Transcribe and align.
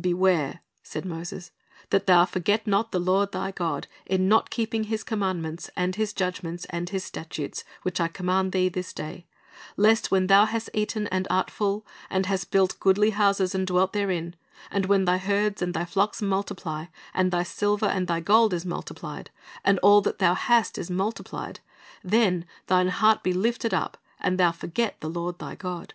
"Beware," 0.00 0.60
said 0.82 1.04
Moses, 1.04 1.50
"that 1.90 2.06
thou 2.06 2.24
forget 2.24 2.66
not 2.66 2.90
the 2.90 2.98
Lord 2.98 3.32
thy 3.32 3.50
God, 3.50 3.86
in 4.06 4.28
not 4.30 4.48
keeping 4.48 4.84
His 4.84 5.04
commandments, 5.04 5.68
and 5.76 5.94
His 5.94 6.14
judgments, 6.14 6.64
and 6.70 6.88
His 6.88 7.04
statutes, 7.04 7.64
which 7.82 8.00
I 8.00 8.08
command 8.08 8.52
thee 8.52 8.70
this 8.70 8.94
day: 8.94 9.26
lest 9.76 10.10
when 10.10 10.28
thou 10.28 10.46
hast 10.46 10.70
eaten 10.72 11.06
and 11.08 11.26
art 11.30 11.50
full, 11.50 11.84
and 12.08 12.24
has 12.24 12.46
built 12.46 12.80
goodly 12.80 13.10
houses, 13.10 13.54
and 13.54 13.66
dwelt 13.66 13.92
therein; 13.92 14.36
and 14.70 14.86
when 14.86 15.04
thy 15.04 15.18
herds 15.18 15.60
and 15.60 15.74
thy 15.74 15.84
flocks 15.84 16.22
multiply, 16.22 16.86
and 17.12 17.30
thy 17.30 17.42
silver 17.42 17.84
and 17.84 18.08
thy 18.08 18.20
gold 18.20 18.54
is 18.54 18.64
multiplied, 18.64 19.28
and 19.66 19.78
all 19.80 20.00
that 20.00 20.18
thou 20.18 20.32
hast 20.32 20.78
is 20.78 20.88
multiplied; 20.90 21.60
then 22.02 22.46
thine 22.68 22.88
heart 22.88 23.22
be 23.22 23.34
lifted 23.34 23.74
up, 23.74 23.98
and 24.18 24.38
thou 24.38 24.50
forget 24.50 24.98
the 25.02 25.10
Lord 25.10 25.38
thy 25.38 25.54
God. 25.54 25.92